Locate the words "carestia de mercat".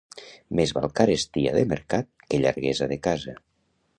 0.99-2.09